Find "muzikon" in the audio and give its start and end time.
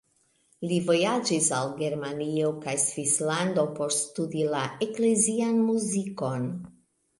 5.71-6.53